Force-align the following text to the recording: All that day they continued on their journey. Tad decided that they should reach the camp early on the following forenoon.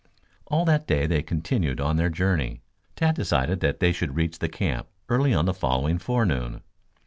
All 0.47 0.65
that 0.65 0.87
day 0.87 1.05
they 1.05 1.21
continued 1.21 1.79
on 1.79 1.95
their 1.95 2.09
journey. 2.09 2.63
Tad 2.95 3.13
decided 3.13 3.59
that 3.59 3.79
they 3.79 3.91
should 3.91 4.15
reach 4.15 4.39
the 4.39 4.49
camp 4.49 4.87
early 5.09 5.31
on 5.31 5.45
the 5.45 5.53
following 5.53 5.99
forenoon. 5.99 6.63